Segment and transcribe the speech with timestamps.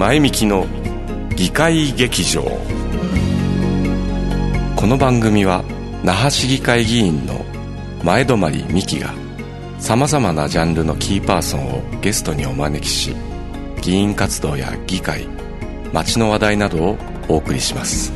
[0.00, 0.66] 前向きの
[1.36, 2.40] 議会劇場。
[4.74, 5.62] この番組は
[6.02, 7.44] 那覇市議会議員の
[8.02, 8.38] 前泊
[8.72, 9.12] 美樹が
[9.78, 13.14] さまざまなジャンルのキーパーソンをゲストにお招きし
[13.82, 15.28] 議員活動や議会
[15.92, 16.98] 街の話題などを
[17.28, 18.10] お送りします。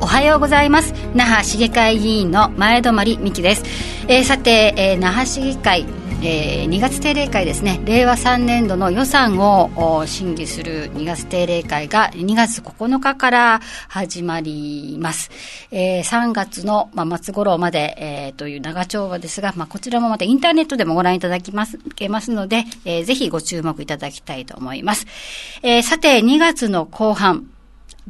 [0.00, 0.94] おはようございます。
[1.14, 3.64] 那覇市議会議員の前泊美樹です、
[4.08, 5.84] えー、さて、えー、那覇市議会
[6.22, 7.80] えー、2月定例会ですね。
[7.86, 15.30] 令和3年度の予算を審議する2月定例会が2月9日から始まります、
[15.70, 25.06] えー、3月の、まあ、末頃まで、えー、という長丁場ですが、まあ、こちらもまたインターネットでもご覧いただきますけますので、えー、ぜひご注目いただきたいと思います、
[25.62, 27.46] えー、さて2月の後半。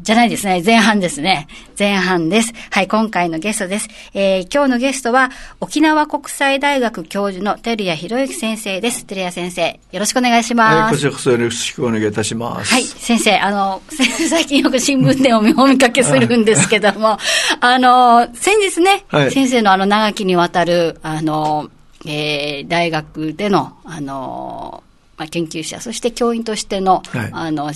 [0.02, 0.62] じゃないですね。
[0.64, 1.46] 前半ですね。
[1.78, 2.52] 前半です。
[2.70, 3.88] はい、今回のゲストです。
[4.14, 9.04] えー、今日のゲストは、沖縄国際大学教授の照屋博之先生です。
[9.04, 10.74] 照屋先生、よろしくお願いします。
[10.74, 12.72] はい、こちらこそよろしくお願いいたします。
[12.72, 13.82] はい、先生、あの、
[14.30, 17.18] 最近よく新聞でお 見かけするんですけども、
[17.60, 21.68] あの、先日ね、はい、先生のあの、長きにわたる、あの、
[22.06, 24.82] えー、大学での、あの、
[25.18, 27.70] まあ、研究者、そして教員としての、はい、あの、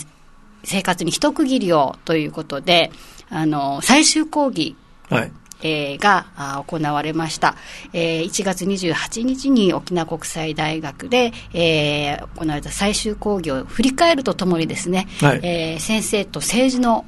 [0.64, 2.90] 生活に一区切りをということで、
[3.30, 4.76] あの、最終講義、
[5.08, 5.32] はい。
[5.62, 6.26] えー、が
[6.68, 7.56] 行われました、
[7.94, 17.06] えー、1月28日に沖縄国際大学で、えー、行われた最終講義を振り返るとともにですね、はい、えー、先生と政治の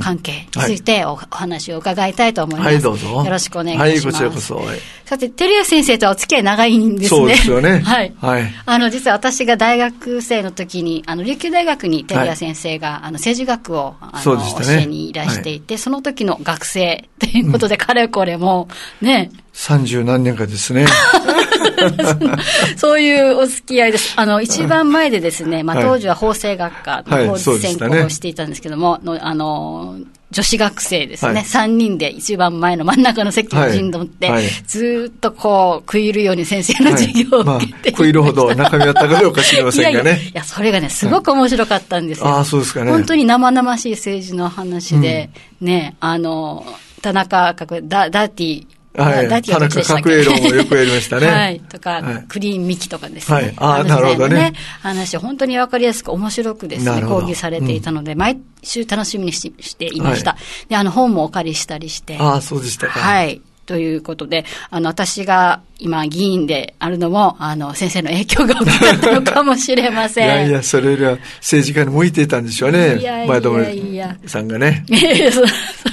[0.00, 2.66] 関係についてお,、話を伺いたいと思います。
[2.66, 3.08] はい、どうぞ。
[3.08, 4.22] よろしくお願いします。
[4.22, 4.62] はい、こちらこそ。
[5.04, 7.20] さて、照屋先生とはお付き合い長いんですね。
[7.20, 7.78] そうですよね。
[7.86, 8.12] はい。
[8.20, 8.54] はい。
[8.66, 18.68] あの、実は私が大学生の時に、あの、琉球大学に照屋先生が、はい、あの、政治学を、あの、ね、教えにいらしていて、はい、その時の学生ということで、かれこれも、
[19.00, 19.30] ね。
[19.56, 20.86] 三十何年かですね。
[22.76, 24.12] そういうお付き合いです。
[24.16, 29.96] あの、一番前でですね、まあ、当時は法政学科の法律専攻をしていたんですけども、のあの、
[30.30, 40.10] 女子学生ですね、はい、3人で一番前の真ん中の席に陣取って、はいはい、ずっとこう、食い入るように先生の授業を受けて、まあ、食いるほど中身あったかどうか知りませんがね。
[40.10, 42.26] いやいや、それがね、すごく面白かったんですよ。
[42.26, 42.90] ああ、そうですかね。
[42.90, 45.30] 本当に生々しい政治の話で、
[45.62, 46.66] うん、ね、あの、
[47.00, 49.28] 田中角、ダダーティー、はい。
[49.28, 51.26] 田中角栄論をよくやりましたね。
[51.26, 51.60] はい。
[51.60, 53.36] とか、はい、クリーンミキとかですね。
[53.36, 53.54] はい。
[53.56, 54.52] ああ、なるほどね。
[54.80, 60.32] 話、本当にわかりやすく面白くですね、講義されていたので、うん、毎週楽しみにししていました。
[60.32, 62.16] はい、で、あの、本もお借りしたりして。
[62.18, 62.98] ああ、そうでしたか。
[62.98, 63.40] はい。
[63.66, 70.26] ということで、あの、私が今議員であるのも、あの、先生の影響が大きかったのかもしれません。
[70.26, 72.98] いやいや、それよりは政治家に向いていたんでしょうね。
[72.98, 74.16] いやいやいや。
[74.26, 74.84] さんがね。
[75.32, 75.46] そ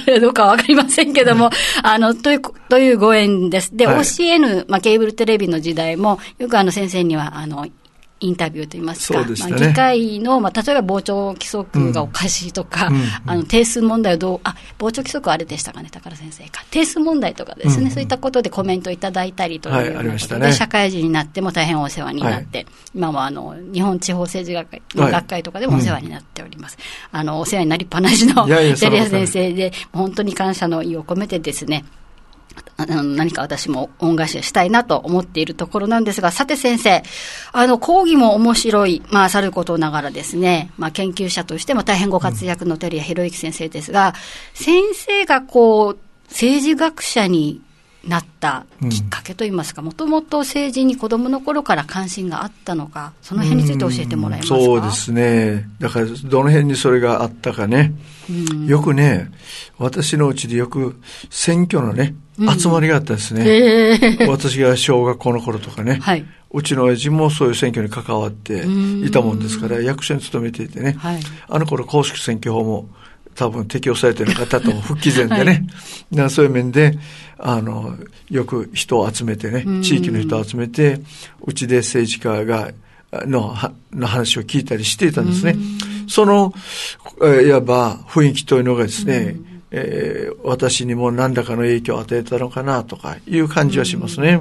[0.04, 1.50] それはどうかわかりませんけども、
[1.82, 3.76] あの、という、というご縁です。
[3.76, 7.66] で、はい、OCN、まあ、ケーブルテレビの時代も、よくあの先生には、あの、
[8.24, 26.76] インタビューといいますか、ね、まあ、議会の、まあ、例えば傍聴規則がおかしいとか、うんあの定数問題をどう、あ傍聴規則あれでしたかね、宝先生か、定数問題とかですね、うん、そういったことでコメントいただいたりというようなことで、はいね、社会人になっても大変お世話になって、はい、今はあの日本地方政治学会の学会とかでもお世話になっております。
[27.10, 31.84] はいうん、あのお世話になりっぱなしのテレア先生で、本当に感謝の意を込めてですね、
[32.76, 37.02] あの何か私も恩返ししたいなと思っているところなんですが、さて先生、
[37.52, 44.14] あの、講義も面白い、まあ、さることながらですね、まあ、研究者としても大変ご活躍の照屋博之先生ですが、
[44.54, 45.98] 先生がこう、
[46.28, 47.60] 政治学者に
[48.08, 57.92] なったきっかけといいますか、もともと政治に子どもの頃から関心があったのか、その辺について教えてもらえますか、うそうですね、だからどの辺にそれがあったかね、
[58.66, 59.30] よくね、
[59.78, 61.00] 私のうちでよく
[61.30, 62.14] 選挙のね、
[62.58, 65.98] 集まりがあったですね、えー、私が小学校の頃とかね。
[66.00, 66.24] はい。
[66.56, 68.64] うちの親父もそういう選挙に関わって
[69.04, 72.88] いたもんですから、役所に勤めていてね、はい、あの頃公式選挙法も
[73.34, 75.66] 多分適用されてる方と復帰前でね、
[76.16, 76.98] はい、そういう面で、
[77.38, 77.96] あの、
[78.30, 81.00] よく人を集めてね、地域の人を集めて、
[81.42, 82.70] うちで政治家が、
[83.26, 83.54] の
[83.92, 85.56] の話を聞いたりしていたんですね。
[86.08, 86.52] その、
[87.20, 89.36] いわば雰囲気というのがですね、
[89.70, 94.40] えー、私にも何らかの影響を与えたのかなとかいう感じはしますね。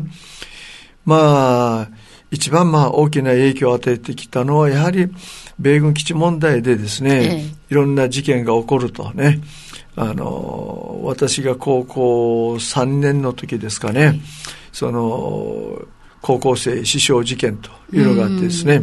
[1.06, 1.90] まあ、
[2.32, 5.08] 一番まあ大きな影響を与えてきたのは、やはり
[5.60, 9.40] 米軍基地問題でですね、いろんな事件が起こるとね、
[9.96, 14.20] あの、私が高校3年の時ですかね、
[14.72, 15.82] その、
[16.22, 18.82] 高校生死傷事件というのがあってですね、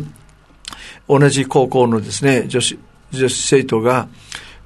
[1.08, 2.78] 同じ高校のですね、女子、
[3.10, 4.08] 女子生徒が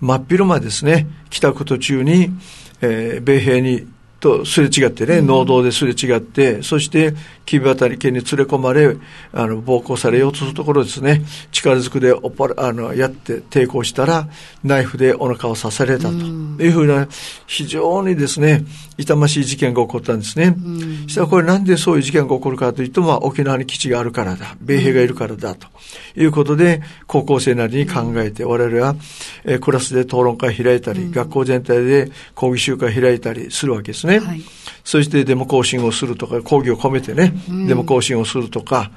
[0.01, 2.31] 真っ昼間ですね、帰宅途中に、
[2.83, 3.87] えー、米兵に
[4.25, 8.97] とすれ違ってね、農道ですれ違って、そして木渡り家に連れ込まれ、
[9.35, 11.23] あの、暴行されようとするところですね、
[11.53, 14.29] 力ずくでおっぱあの、やって抵抗したら、
[14.63, 16.15] ナイフでお腹を刺されたと。
[16.15, 17.07] いうふうな、
[17.47, 18.65] 非常にですね、
[18.97, 20.57] 痛ましい事件が起こったんですね。
[21.07, 25.67] したらこれなんでそういう事件が起こるかというと、まあ、沖縄に基地があるからだ、米兵がいるからだ、と
[26.17, 28.97] いうことで、高校生なりに考えて、我々は、
[29.45, 34.14] えー、クラスで討論会開いたり、学校全体で講義集会開いたりするわけですね。
[34.21, 34.43] はい、
[34.85, 37.33] そしてデモ行進をするとか、講義を込めてね、
[37.67, 38.91] デモ行進をするとか、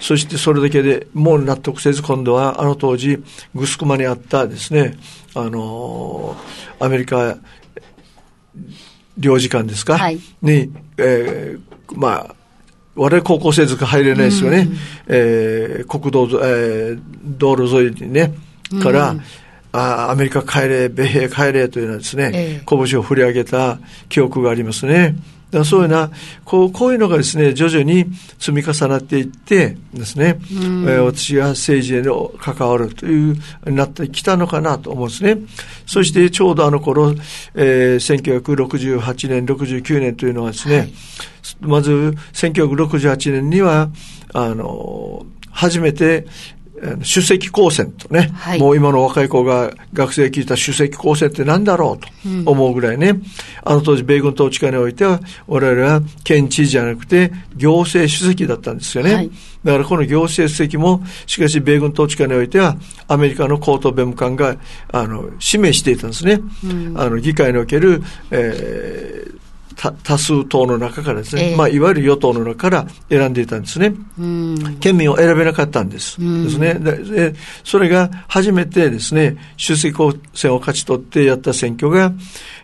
[0.00, 3.22] そしてそれだけでもう納得せず、今度はあの当時、
[3.54, 4.96] グスクマにあったですね、
[5.34, 6.36] あの
[6.78, 7.38] アメリカ
[9.18, 12.34] 領事館ですか、はい、に、えー、まあ、
[12.94, 14.68] 我々高校生ずか入れないですよね。
[14.68, 14.76] うん、
[15.08, 18.34] えー、国道、えー、道路沿いにね、
[18.82, 19.22] から、うん、
[19.72, 23.78] あアメリカ帰れ、米兵帰れというのはですね、えー、拳を振り上げた
[24.08, 25.16] 記憶がありますね。
[25.52, 26.10] だそういうな、
[26.44, 28.06] こう、こういうのがですね、徐々に
[28.38, 33.36] 積み重なっていってですね、うん、えー、私が政治への関わるという、
[33.66, 35.38] なってきたのかなと思うんですね。
[35.86, 37.14] そしてちょうどあの頃、
[37.54, 40.92] えー、1968年、69年というのはですね、はい、
[41.60, 41.90] まず
[42.32, 43.90] 1968年には、
[44.32, 46.26] あの、初めて、
[47.04, 53.22] 首席高専とね、はい、もう今の若い子が学生聞いた首席高専って何だろうと思うぐらいね、うん、
[53.64, 59.14] あの当時米軍統治下においては、我々は県知事じゃなくて行政主席だったんですよね。
[59.14, 59.30] はい、
[59.64, 62.76] だからこの行政主席も、しかし米軍統治下においては、
[63.06, 64.56] アメリカの高等弁務官が、
[64.90, 66.40] あの、指名していたんですね。
[66.64, 69.41] うん、あの、議会における、えー、
[69.74, 73.94] 多数党の中からですね、えー、まあ、いわゆる与党の中から選んでいたんですね。
[74.80, 76.18] 県民を選べなかったんです。
[76.20, 76.74] ですね。
[76.74, 77.34] で、
[77.64, 82.12] それが初めてですね、出席公選を勝ち取ってやった選挙が、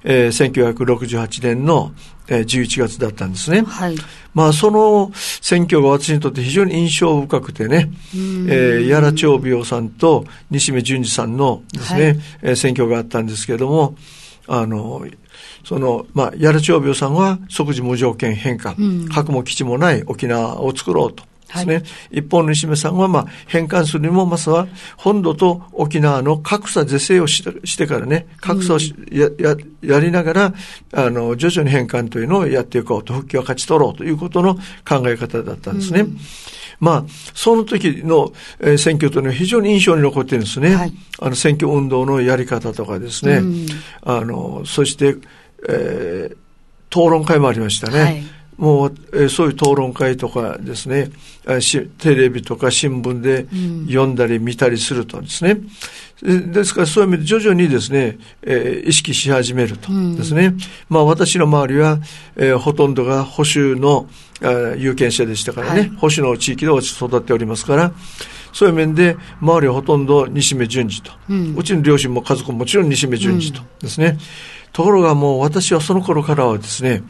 [0.05, 1.93] えー、1968年の
[2.29, 3.63] 11月だったんですね。
[3.63, 3.97] はい。
[4.35, 13.97] まあ、その選挙が私にとって非常に印象深くてね、えー、矢良長美夫さんと西目淳二さんのですね、はい、選挙があったんですけれども、
[14.47, 15.07] あの、
[15.65, 21.25] その、まあ、やる長病さんは即時無条件返還、うん、核も基地もない沖縄を作ろうと。
[21.49, 21.75] ですね。
[21.77, 21.85] はい、
[22.19, 28.79] 一方の西目さんは、まあ、返還するにも、まずは、本土と沖縄の格差是正をしてしてからね、格差を
[29.11, 30.55] やややりながら、
[30.93, 34.57] あの、徐々に返還というのをやっていこうと、復帰を勝ち取ろうということの
[34.87, 36.01] 考え方だったんですね。
[36.01, 36.19] うん
[36.81, 37.05] まあ、
[37.35, 40.75] その時の、えー、選挙というのは非常に印象に残ってるんですね。
[40.75, 43.39] はい、あの、選挙運動のやり方とかですね。
[43.39, 43.67] うん、
[44.03, 45.17] あの、そして、
[45.69, 46.37] えー、
[46.91, 48.01] 討論会もありましたね。
[48.01, 51.11] はいもう、えー、そういう討論会とかですね、
[51.99, 53.47] テレビとか新聞で
[53.87, 55.61] 読んだり見たりするとですね、
[56.23, 60.59] うん、ですからそういう意味で徐々にですね、えー、意識し始めるとですね、うん、
[60.89, 61.99] まあ私の周りは、
[62.37, 64.09] えー、ほとんどが保守の
[64.77, 67.93] 有権者でしたからね、はい、保守の地域で育っておりますから、
[68.53, 74.19] そういう面で、周りはほとんど西目淳二と、うん、うちの両親も家族ももちろん西目淳二とですね、
[74.73, 77.03] ところがもう私はその頃からはですね、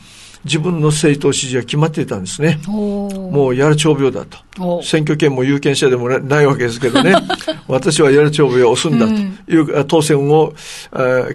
[0.45, 2.61] 自分の政党支持は決まっていたんですね。
[2.67, 4.83] もうやる長病だと。
[4.83, 7.15] 選挙権も有権者でもないわけですけどね。
[7.69, 9.13] 私はやる長病を押すんだと
[9.53, 10.53] いう、うん、当選を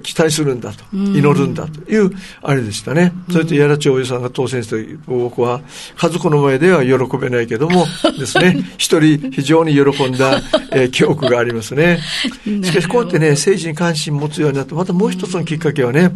[0.02, 2.12] 期待するんだと、祈るんだという、
[2.42, 3.14] あれでしたね。
[3.32, 4.76] それとやら長病さんが当選した
[5.08, 5.62] 僕は、
[5.96, 7.86] 家族の前では喜べないけども
[8.20, 10.42] ですね、一人非常に喜んだ、
[10.72, 12.00] えー、記憶がありますね。
[12.64, 16.12] しかしこうやってね、政治に関心持つようになって、またもう一つのきっかけはね、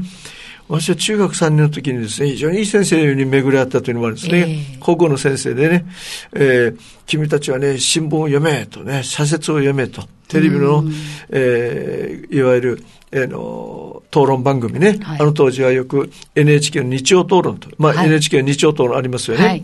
[0.69, 4.39] 私は中学3年の時にですね、非常にいい先生に巡り合ったというのもあるんですね。
[4.39, 5.85] えー、高校の先生でね、
[6.33, 10.03] えー、君たちはね、新聞を読めとね、社説を読めと。
[10.27, 10.83] テレビの、
[11.29, 19.45] えー、いわゆる、えー、の討論番組ね、はい、あの当時はよく NHK の日曜討論と、まあ、はい、NHK の日曜討論ありますよね。
[19.45, 19.63] はい、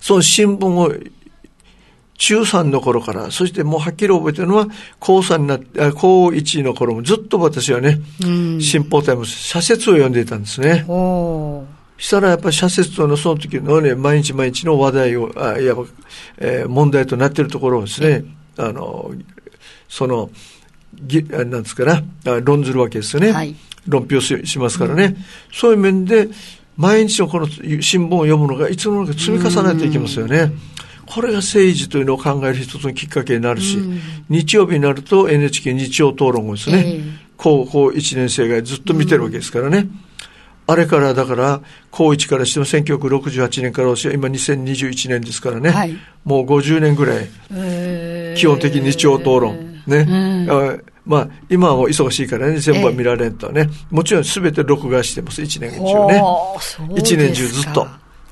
[0.00, 0.94] その新聞を
[2.18, 4.66] 中3の頃から、そしてもうはっきり覚えてるのは、
[4.98, 8.00] 高3になって、高1の頃もずっと私はね、
[8.60, 10.84] 新報タイム社説を読んでいたんですね。
[11.98, 15.84] したらやっぱり社説のその時のね、毎日毎日の話題を、あいわば、
[16.38, 18.24] えー、問題となっているところをですね、
[18.58, 19.12] あの、
[19.88, 20.30] その、
[20.94, 22.02] ぎなんですかな、
[22.40, 23.32] 論ずるわけですよね。
[23.32, 23.54] はい、
[23.86, 25.16] 論評しますからね、うん。
[25.52, 26.28] そういう面で、
[26.76, 30.52] 毎日のこの新聞を読むのがいつの間にか積み重ねていきますよね。
[31.06, 39.78] これが政治というのを考える一つのきっかけになるし、うん、日曜日になると NHK 日曜討論をですね、えー、高校1年生がずっと見てるわけですからね。
[39.78, 39.90] うん、
[40.66, 41.60] あれからだから、
[41.90, 47.28] 高1からしても1968年から今2021年ですからね、はい、もう50年ぐらい、
[48.36, 50.06] 基本的に日曜討論、ね、
[51.06, 53.70] まあ、今は忙しいからね、全部は見られんとね。
[53.90, 56.20] もちろん全て録画してます、1年中ね。
[57.00, 57.86] 1年中ずっと。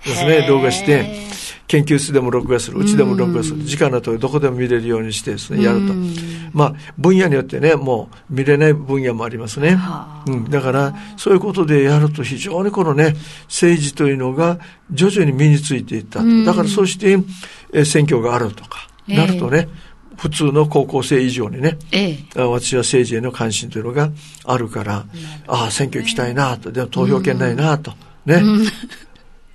[0.04, 1.02] ですね、動画して、
[1.66, 5.94] 研究室でも録画する、うちでも録画する、時間だとどこでも見れるようにしてですね、やると。
[6.52, 9.78] まあ、分野によってね、もう見れない分野もありますね。
[10.26, 13.14] うん、だから、そういうことでやると非常にこのね、
[13.46, 14.58] 政治というのが
[14.90, 16.44] 徐々に身についていったと。
[16.44, 17.18] だからそうして、
[17.72, 19.68] え選挙があるとか、なるとね、
[20.16, 24.10] 普通の高校生以上にね、ええ、私は政治への関心というのが
[24.44, 25.06] あるから、
[25.46, 27.92] ああ、選挙行きたいなと、でも投票権ないなと、
[28.26, 28.42] ね、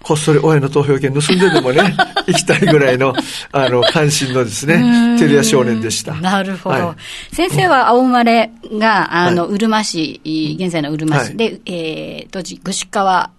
[0.04, 3.14] こっそり親の投票権盗んででもね、 行きたいぐらいの、
[3.52, 4.82] あの、関心のですね、
[5.20, 6.14] テレア少年でした。
[6.16, 6.88] なるほど。
[6.88, 6.96] は
[7.32, 10.22] い、先生は青生まれが、あの、うるま市、
[10.60, 11.36] 現在のうるま市。
[11.36, 13.30] で、はい、えー、当時、串川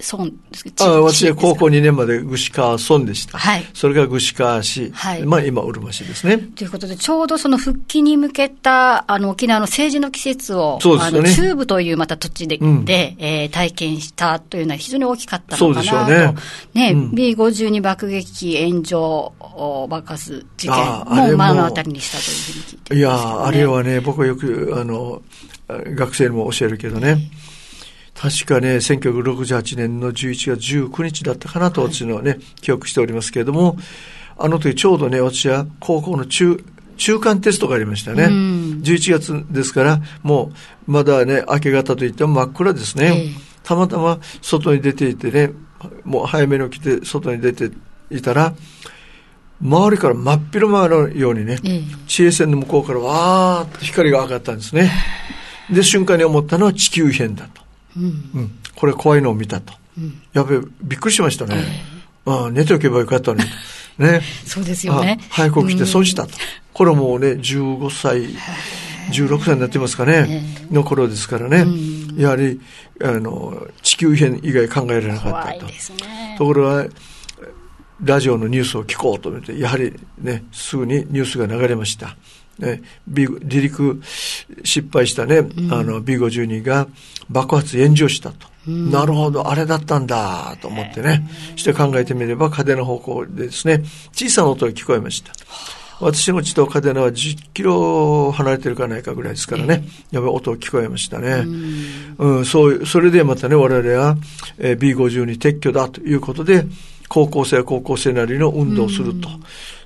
[0.00, 0.84] 村ですけど。
[0.84, 3.38] あ私は高校2年まで串川村でした。
[3.38, 3.64] はい。
[3.74, 4.90] それが串川市。
[4.92, 5.22] はい。
[5.24, 6.38] まあ今、うるま市ですね。
[6.38, 11.18] ということで、ちょうどその復帰に向けた、あの、沖縄の政治の季節を、そうですね。
[11.18, 15.88] あの、中部というまた土地で、うん、で、えー、体験したというのは非常に大きかったのかなと。
[15.88, 16.34] そうでしょう
[16.74, 16.92] ね。
[16.92, 19.32] ね、うん、B52 爆撃炎上
[19.88, 25.22] 爆発事件も目の当たりにしたというふうに聞いて、ね、いやあれはね、僕はよく、あの、
[25.68, 27.18] 学生にも教えるけどね、
[28.18, 33.76] 確かね、1968年の11月19日だったかなと私のね、はい、記憶しておりますけれども、
[34.36, 36.58] あの時ちょうどね、私は高校の中、
[36.96, 38.24] 中間テストがありましたね。
[38.24, 40.50] うん、11月ですから、も
[40.88, 43.06] うまだね、明け方といっても真っ暗ですね。
[43.06, 45.52] えー、たまたま外に出ていてね、
[46.02, 47.70] もう早めに起きて外に出て
[48.10, 48.52] いたら、
[49.62, 54.90] 周りから真っ昼間のようにね、えー、地平線の向こうからわーっと光が上がったんですね。
[55.70, 57.67] で、瞬間に思ったのは地球異変だと。
[58.34, 59.72] うん、これ怖いのを見たと。
[59.96, 61.56] うん、やべえ、びっくりしましたね。
[62.26, 63.44] えー、あ寝ておけばよかったのに。
[63.98, 64.22] ね。
[64.44, 65.18] そうですよね。
[65.30, 66.30] 早く起きて損したと。
[66.72, 68.28] これもうね、15歳、
[69.10, 71.66] 16歳になってますかね、の頃ですからね。
[72.16, 72.60] やはり、
[73.02, 75.66] あの、地球異変以外考えられなかったと。
[75.66, 75.72] ね、
[76.38, 76.86] ところが、
[78.04, 82.16] ラジオのニュースを聞こうと思って、やはりね、すぐにニュースが流れました。
[82.58, 84.00] ね、B、離陸
[84.64, 86.88] 失敗したね、うん、あの B52 が
[87.30, 88.48] 爆発炎上したと。
[88.66, 95.32] うん、なるほど、あれだったんだと思ってね、して考えてみれば、嘉手納方向でですね、小さな音が聞こえました。
[96.00, 101.44] 私の家と嘉手納は10キロ離れてるかないかぐらいですからね、やっぱり音が聞こえましたね。
[102.18, 104.16] うん、うん、そう、それでまたね、我々は、
[104.58, 106.66] えー、B52 撤去だということで、
[107.08, 109.28] 高校生は高校生なりの運動をすると。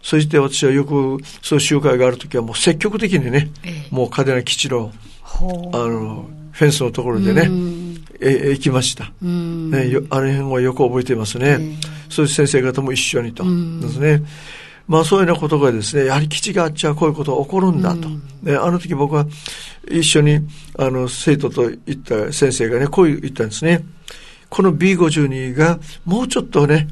[0.02, 4.92] そして私はよくそういう集会があるときはもう積極的にね、ええ、もう嘉手納基地の、
[5.24, 7.48] あの、フェンスのところでね、
[8.20, 9.04] え、行きました。
[9.22, 11.58] ね、あの辺はよく覚えていますね。
[11.60, 11.76] え、
[12.08, 13.44] そういう先生方も一緒にと。
[13.44, 14.22] ですね。
[14.88, 18.08] まあそういうようなことがですね、やはり基地があっちゃこういうことが起こるんだと。
[18.42, 19.26] であの時僕は
[19.88, 20.40] 一緒に
[20.76, 23.84] あの生徒と行った先生がね、こう言ったんですね。
[24.48, 26.88] この B52 がもうちょっとね、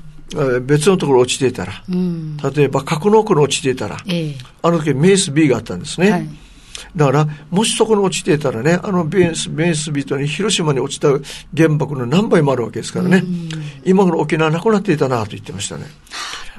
[0.63, 6.11] 別のところ落ちていたら、うん、例えば格納庫に落ちていたら、ええ、あの時メース B があったんですね。
[6.11, 6.29] はい、
[6.97, 11.09] だから、もしそこに落ちていたらね、あのメースメース B とに広島に落ちた
[11.57, 13.49] 原爆の何倍もあるわけですからね、うん、
[13.85, 15.85] 今頃沖縄なくなっていたなと言ってましたね。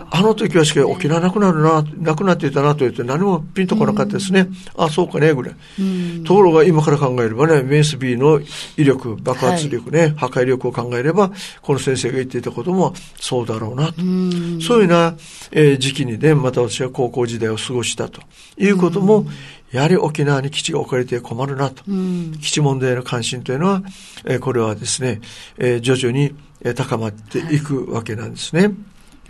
[0.09, 4.47] あの時はしか沖縄なくなるな、なくなっていたなと言って何もピンとこなかったですね。
[4.77, 6.23] うん、あ、そうかね、ぐらい、うん。
[6.23, 8.39] ところが今から考えればね、メンス B の
[8.77, 14.01] 威力、爆発力ね、はい、破壊力を考えれば、この先生が言っていたこともそうだろうなと。
[14.01, 15.15] うん、そういうような、
[15.51, 18.21] えー、時期にね、また私は高校時代を過ごしたと
[18.57, 19.25] いうことも、
[19.71, 21.83] やはり沖縄に基地が置かれて困るなと。
[22.41, 23.83] 基地問題への関心というのは、
[24.25, 25.21] えー、これはですね、
[25.57, 26.35] えー、徐々に
[26.75, 28.63] 高まっていくわけなんですね。
[28.63, 28.71] はい。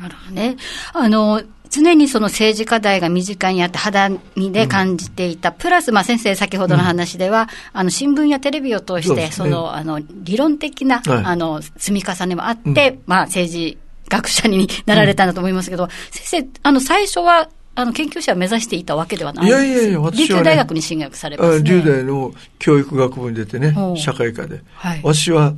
[0.02, 0.58] なるほどね。
[0.94, 7.44] あの、常にその政治課題が身近にあって肌身で感じていた、うん、プラス、まあ、先生先ほどの話では、
[7.74, 13.78] うん、あの、新聞やテレビを通して、そ、ね,、の、あの、理論的な、はい、あの、積み重ねもあって、うん、まあ、政治
[14.10, 24.62] 学者になられたんだと思いますけど、先生、あの、最初は、あの、研究者を目指していたわけではないですいやいやいや、私は、ね、琉球大学に進学されます、ね、琉大の教育学部に出てね、社会科で。
[24.74, 25.54] はい、私は、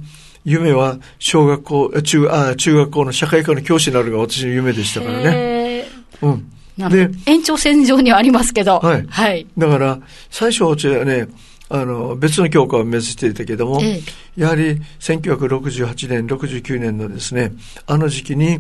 [0.46, 5.86] 夢は小学校、中、あ中学校の社会科の教師になるが私の夢でしたからね。
[6.22, 6.50] うん。
[6.78, 8.80] で、延長線上にはありますけど。
[8.80, 9.06] はい。
[9.08, 9.48] はい。
[9.58, 11.28] だから、最初はね、
[11.70, 14.02] あの、別の教科を目指していたけども、え
[14.38, 17.54] え、やはり1968年、69年のですね、
[17.88, 18.60] あの時期に、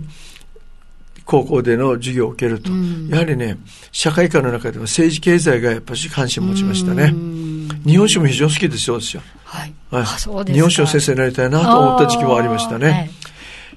[1.25, 3.57] 高校での授業を受けると、うん、やはりね、
[3.91, 7.13] 社会科の中でも政治経済がやっぱり関心を持ちましたね。
[7.85, 9.23] 日本史も非常に好きですよ、私は。
[9.43, 9.73] はい。
[9.91, 12.89] はい、日本史の先生になりたいなと思った時期もありましたね。
[12.89, 13.11] はい、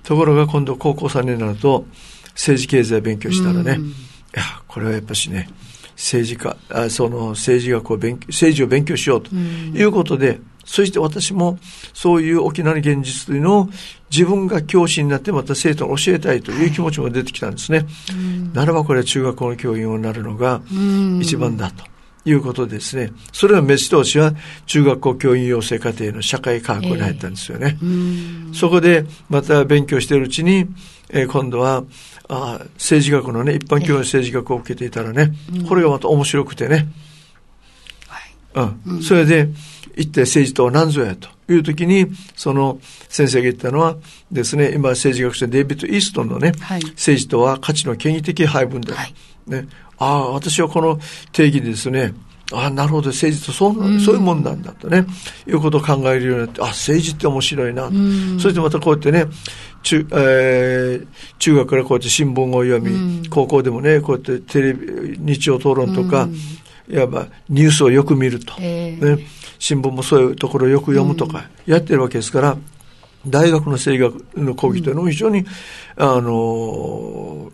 [0.02, 1.86] ところが今度高校3年になると、
[2.32, 5.48] 政治経済勉強したらね、いや、これはやっぱしね、
[5.96, 11.58] 政治家、あその政治学を勉強、政治を勉強しようということで、うん、そして私も
[11.94, 13.68] そういう沖縄の現実というのを
[14.10, 17.78] 自分が教師になってまた生徒に教えたいという気持ちも出てきたんですね。
[17.78, 17.86] はい、
[18.54, 20.60] ならばこれは中学校の教員をなるのが
[21.20, 21.84] 一番だと。
[22.28, 23.12] いうことですね。
[23.32, 24.32] それは飯通しは
[24.66, 27.78] 中学校教員養成課程の社会科学に入ったんですよね。
[27.80, 30.66] えー、そこでまた勉強しているうちに、
[31.10, 31.84] えー、今度は
[32.28, 36.88] あ政治学のね、一般教養政治学を受けていたらね、えー、これがまた面白くてね。
[38.60, 39.02] はい、うん。
[39.02, 39.48] それで、
[39.96, 43.96] 行って政治とは何ぞやという時に、その先生が言ったのは
[44.30, 49.14] ですね、今政治学者デイビッド・イーストンのね、はい、政治とは価値の権威的配分で、はい、
[49.46, 49.66] ね、
[49.98, 50.98] ああ、私はこの
[51.32, 52.12] 定義でですね、
[52.52, 55.06] ああ、なるほど、政治とそう,、そういうもんなんだとね、
[55.48, 57.90] いうことを考えるようになって、あ政治って面白いな。
[58.38, 59.24] そしてまたこうやってね、
[59.82, 61.06] 中、えー、
[61.38, 66.28] 中学からこうやって新聞を読み、高校でもね、こうやってテレビ、日曜討論とか、
[66.88, 68.98] いわばニュースをよく見ると、ね、
[69.58, 72.56] 新聞もそういうところをよく読むとか、やってるわけですから、
[73.26, 75.44] 大学の政学の講義というのも非常に、
[75.96, 77.50] あの、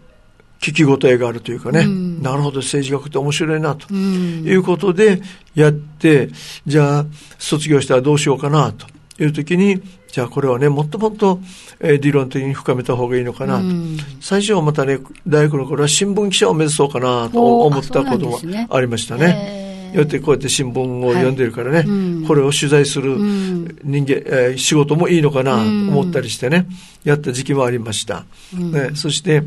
[0.61, 3.93] 聞き応えがあるというかね、うん、なるほど、政治学って面白いな、と。
[3.93, 5.21] いうことで
[5.55, 6.29] やって、
[6.67, 7.07] じゃあ、
[7.39, 8.87] 卒業したらどうしようかな、と
[9.23, 11.41] いう時に、じゃあこれはね、もっともっと、
[11.81, 13.59] えー、理論的に深めた方がいいのかな。
[13.59, 13.65] と。
[13.65, 19.91] うん、最初はまたね、大学の頃は新聞記者を目指そうかなと思ったことがありましたね。
[19.95, 21.87] よってこうやって新聞を読んでるからね、はい。
[21.87, 21.93] う
[22.25, 26.67] ん、これを取材する人間、えー、仕事もいいのかなと思ったりしてね、
[27.05, 28.27] やった時期もありました。
[28.55, 29.43] ね、そして、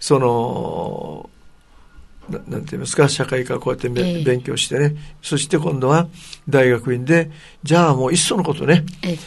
[0.00, 1.30] その
[2.28, 4.96] ななんて言いますか社会科こうやって、えー、勉強してね。
[5.22, 6.08] そして今度は
[6.48, 7.30] 大学院で
[7.62, 9.18] じゃあもういっそのことね、えー、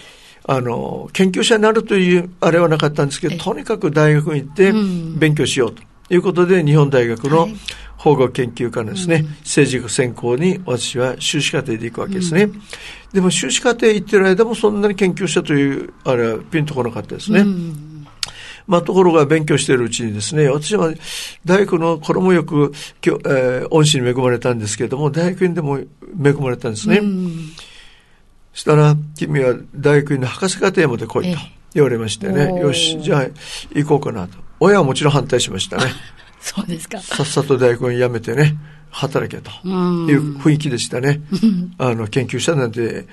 [0.45, 4.73] あの研究者になるというあれはなかったんですけど、えー、とにかく大学に行って
[5.17, 5.81] 勉強しようと
[6.13, 7.47] いうことで、日本大学の
[7.97, 12.43] 法学研究科のですね、はい、政治学専攻に私は修士課程で行くわけですね。
[12.43, 12.61] うん、
[13.13, 17.39] でも修士課程行ってる間もそんなに研究者というあれはピンとこなかったですね。
[17.39, 18.07] うん。
[18.67, 20.93] まあ、ところが勉強しているうちにですね、私は
[21.45, 22.71] 大学の頃もよく、
[23.03, 26.97] えー、恩師に恵まれたんですけれども、大学院でも恵まれたんですね。
[26.97, 27.03] そ
[28.53, 31.39] したら、君は大学院の博士課程まで来いと
[31.73, 33.27] 言われましてね、よし、じゃあ
[33.75, 34.37] 行こうかなと。
[34.59, 35.91] 親はもちろん反対しましたね。
[36.39, 36.99] そうですか。
[36.99, 38.55] さっさと大学院辞めてね、
[38.91, 41.21] 働けという雰囲気でしたね。
[41.77, 43.07] あの、研究者なんて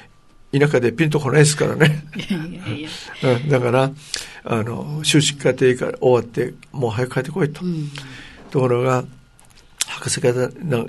[0.53, 2.05] 田舎でピンとこないですからね。
[3.49, 3.91] だから、
[4.45, 7.65] あの、修士課程から終わって、もう早く帰ってこいと。
[7.65, 7.91] うん、
[8.51, 9.05] ところが、
[9.87, 10.87] 博士課なん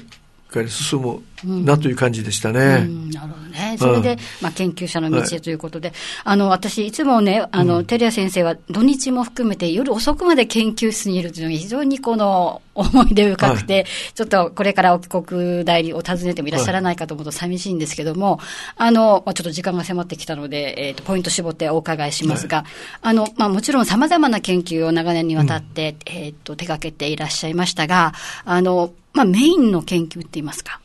[0.52, 2.86] かに進むなという感じでしたね。
[2.88, 3.76] うん、なるほどね。
[3.80, 13.86] それで、まあ、研究者の道へということで、はい、あの、私、いつもね、あの、照屋先生は土日も含めて夜遅くまで研究室にいるというのが非常にこの、 思い出深くて、はい、
[14.16, 22.64] ちょっとこれから帰国代理を訪ねてもいらっしゃらないかと思うと寂しいんですけども、はい、あの、まあ、ちょっと時間が迫ってきたので、えっ、ー、と、ポイント絞ってお伺いしますが、
[23.02, 28.14] あの、まあ、もちろん様々な研究を長年にわたって、うん、えっ、ー、と、手掛けていらっしゃいましたが、
[28.46, 30.80] あの、まあ、メインの研究って言いますか、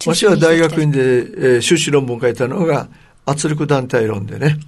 [0.00, 2.88] 私は大学院で、えー、修士論文を書いたのが
[3.26, 4.58] 圧力団体論でね。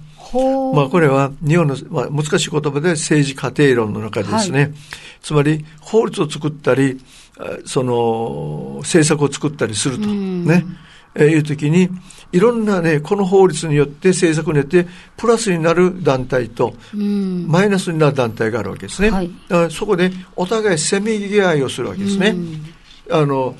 [0.73, 4.73] まあこれは日本の、まあ、難しい言葉で政治家庭論の中でですね、はい、
[5.21, 6.99] つまり法律を作ったり、
[7.65, 10.65] その政策を作ったりすると、ね、
[11.15, 11.89] えー、いう時に、
[12.33, 19.09] いろんなね、この法律によって政策によってプラスになる団体と、マイナスになる団体があるわけですね。
[19.09, 22.35] はい、だからそこでお互いせめぎ合いをするわけですね。
[23.09, 23.55] あの、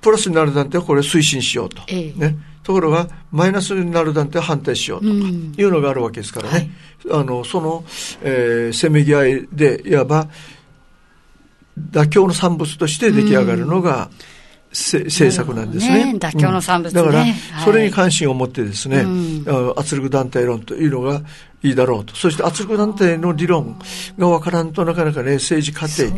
[0.00, 1.82] プラスになる団体はこれ推進しようと。
[1.88, 2.36] ええ、ね。
[2.62, 6.70] ところが、マイナスになる団体は反対しようというのがあるわけですからね。
[7.04, 7.84] うんはい、あの、その、
[8.22, 10.28] えー、せめぎ合いで、いわば、
[11.90, 14.39] 妥協の産物として出来上がるのが、うん
[14.72, 16.12] 政策なんですね。
[16.12, 16.18] ね。
[16.18, 17.00] 妥協の産物、ね。
[17.00, 21.22] うん、だから、それに関心を持ってですね、はい、圧力団体論というのが
[21.62, 22.14] いいだろうと。
[22.14, 23.80] そして圧力団体の理論
[24.16, 26.08] がわからんとなかなかね、政治過程、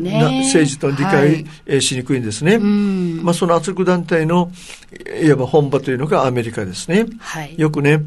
[0.00, 2.58] ね、政治と理解、はい、しにくいんですね。
[2.58, 4.52] まあ、その圧力団体の、
[5.20, 7.06] いわば本場というのがアメリカですね。
[7.18, 8.02] はい、よくね、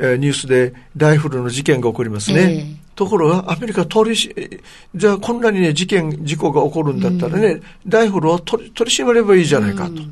[0.00, 2.40] ニュースでライフルの事件が起こりますね。
[2.40, 4.62] えーところが、アメリカ取りし、
[4.94, 10.02] じゃあこんなにね、事件、事故が起こるんだったらね、うん、ライフルを取り取り締まればいいじゃないかと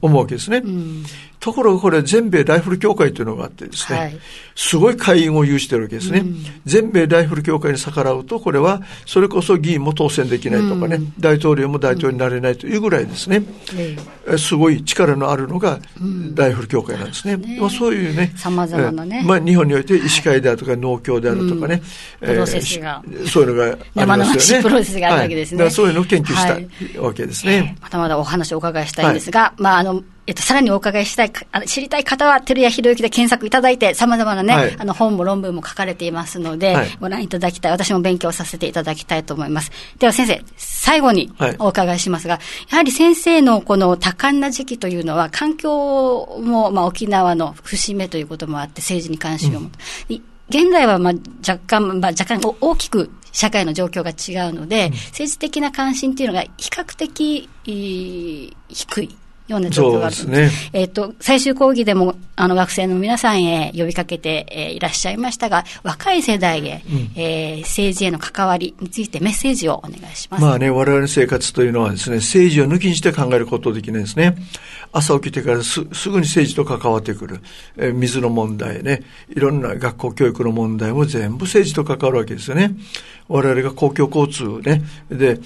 [0.00, 0.56] 思うわけですね。
[0.56, 1.04] うん、
[1.42, 4.18] ところがこれ全米ライフル協会というのがあってですね、はい、
[4.54, 13.42] すごい会員を有してるわけですね、うん、全米ライフル協会に逆らうと、これはそれこそ議員も当選できないとかね、うん、大統領も大統領になれないというぐらいですね、
[14.24, 15.80] うん、すごい力のあるのが
[16.36, 17.36] ライフル協会なんですね。
[17.58, 21.82] まあ、そういうね、様々なね、まあ、日本において医師会であるとか農協であるとかね、
[22.20, 24.62] プロセスが、そういうのがありますよね。
[24.62, 25.62] プロセスがあるわけですね。
[25.64, 27.76] はい、そういうのを研究した、わけですね。
[27.82, 37.72] まだまだお話をお伺いしたいんですが、はい、まあ、あの、えっと、さらにお伺いしたい、あの知りたい方は、照屋博之で検索いただいて、様々なね、はい、あの、本も論文も書かれていますので、はい、ご覧いただきたい。
[37.72, 39.72] 私も勉強させていただきたいと思います。
[39.98, 49.78] では先生、最後にお伺いしますが、はい、やはり先生のこの多感な時期というのは、環境も、まあ、沖縄の節目ということもあって、政治に関心を持って、
[50.10, 51.14] うん、現在は、まあ、
[51.48, 59.16] 若干、まあ、若干大きく社会の状況が違うので、うん、政治的な関心っていうのが比較的、低い。
[59.48, 60.70] ような状況があるんです。
[60.72, 70.42] えっ、と、最終講義でも、あの、学生の皆さんへ呼びかけて、えー、いらっしゃいましたが、若い世代へ、うん、えー、政治への関わりについてメッセージをお願いします。
[70.42, 74.36] まあね、我々の生活というのはですね、政治を抜きにして考えることできないですね。
[74.92, 77.40] 朝起きてからすすぐに政治と関わってくる。
[77.76, 79.02] えー、水の問題ね、
[79.34, 82.74] いろんな学校教育の問題も全部政治と関わるわけですよね。
[83.28, 85.40] 我々が公共交通ね、で、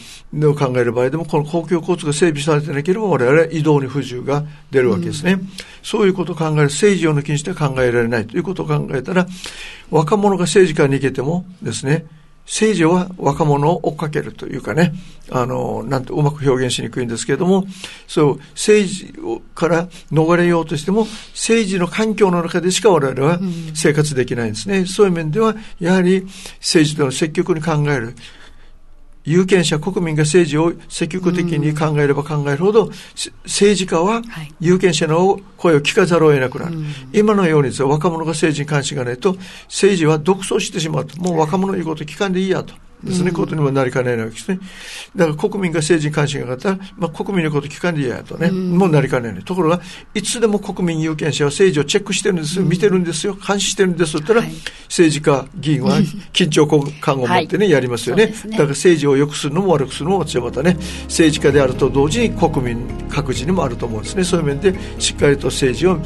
[0.46, 5.32] を考える場合でも、この公共交通が整備されてなければ、我々は移動に不自由が出るわけですね。
[5.32, 5.48] うん、
[5.82, 9.26] そういうことを考える、政治を抜きにして考えられないということを考えたら、
[9.90, 12.06] 若者が政治家に行けてもですね、
[12.46, 14.94] 政治は若者を追っかけるというかね、
[15.30, 17.66] あの、なんてうまく表現しにくいんですけれども、
[18.06, 19.14] そう、政治
[19.54, 23.40] から逃れようとしても、政治の環境の中でしか我々は
[23.74, 24.78] 生活できないんですね。
[24.78, 26.22] うん、そういう面では、やはり
[26.60, 28.14] 政治というのを積極に考える。
[29.26, 32.90] 有権者、国民が政治を積極的に考えれば考えるほど、
[33.44, 34.22] 政治家は
[34.60, 36.78] 有権者の声を聞かざるを得なくなる。
[37.12, 41.20] 今のように若者が政治に関心がないと、政治は独走してしまうと。
[41.20, 42.74] もう若者の言うこと聞かんでいいやと。
[43.02, 44.60] ですね、ことにもなりかねないわけですね。
[45.14, 49.44] だから国民が政治に関心があったら、まあ、国民のこと聞かんでいいやとね、もうなりかねない。
[49.44, 49.80] ところが、
[50.14, 54.50] いつでも国民有権者は政治をチェックしてるんですよ、見てるんですよ、監視してるんですと言ったら、はい、
[54.88, 55.98] 政治家、議員は
[56.32, 58.26] 緊張感を持ってね、やりますよね。
[58.26, 58.34] ね。
[58.50, 62.78] だから政治を良くするのも悪くするのも私はまたね、政治家であると同時に国民
[63.08, 64.24] 各自にもあると思うんですね。
[64.24, 66.00] そういう面で、しっかりと政治を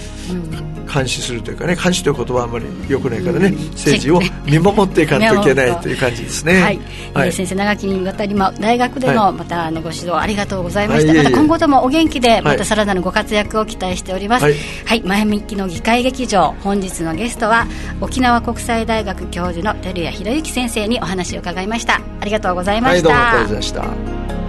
[0.92, 6.60] 監視するというかね、監視という言葉はあんまり良くないからね、政治を見守っていかないといけないという感じですね。
[6.60, 6.80] はい。
[7.14, 14.44] はい、先生長きにわたり、ま、大学でのまたあのご指導ありがとうございました、また今後ともお元気でまたさらなるご活躍を期待しております。
[14.44, 17.66] はい、はい、前向きの議会劇場本日のゲストは
[18.00, 22.00] 沖縄国際大学教授の照屋博之先生にお話を伺いました。
[22.20, 24.39] ありがとうございました、はい、どうもありがとうございました